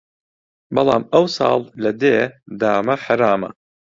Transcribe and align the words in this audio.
بەڵام 0.75 1.03
ئەو 1.13 1.25
ساڵ 1.37 1.59
لە 1.83 1.91
دێ 2.01 2.17
دامە 2.59 2.95
حەرامە 3.03 3.49